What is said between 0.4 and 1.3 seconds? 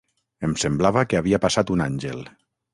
Em semblava que